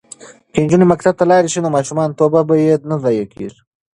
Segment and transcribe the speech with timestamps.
[0.53, 3.59] که نجونې مکتب ته لاړې شي نو ماشوم توب به یې نه ضایع کیږي.